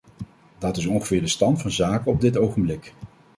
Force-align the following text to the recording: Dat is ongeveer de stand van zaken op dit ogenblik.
Dat 0.57 0.77
is 0.77 0.85
ongeveer 0.85 1.21
de 1.21 1.27
stand 1.27 1.61
van 1.61 1.71
zaken 1.71 2.11
op 2.11 2.21
dit 2.21 2.37
ogenblik. 2.37 2.93